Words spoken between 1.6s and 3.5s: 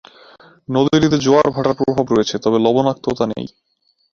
প্রভাব রয়েছে, তবে লবণাক্ততা নেই।